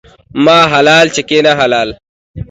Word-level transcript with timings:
ما 0.45 0.59
حلال، 0.73 1.07
چکي 1.15 1.39
نه 1.45 1.51
حلال. 1.59 1.89